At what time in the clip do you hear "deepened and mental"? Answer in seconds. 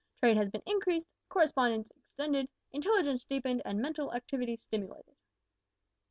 3.23-4.11